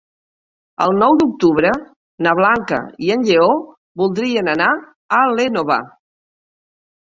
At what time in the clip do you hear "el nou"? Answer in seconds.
0.85-1.17